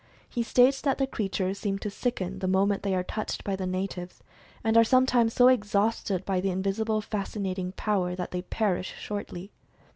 He 0.27 0.41
states 0.41 0.81
that 0.81 0.97
the 0.97 1.05
creatures 1.05 1.59
seem 1.59 1.77
to 1.77 1.91
sicken 1.91 2.39
the 2.39 2.47
moment 2.47 2.81
they 2.81 2.95
are 2.95 3.03
touched 3.03 3.43
by 3.43 3.55
these 3.55 3.67
natives, 3.67 4.23
and 4.63 4.75
are 4.75 4.83
sometimes 4.83 5.35
so 5.35 5.47
exhausted 5.47 6.25
by 6.25 6.41
the 6.41 6.49
invisible 6.49 7.01
fascinating 7.01 7.71
power 7.73 8.15
that 8.15 8.31
they 8.31 8.41
perish 8.41 8.95
shortly. 8.97 9.51